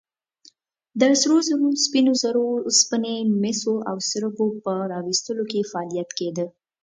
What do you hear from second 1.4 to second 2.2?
زرو، سپینو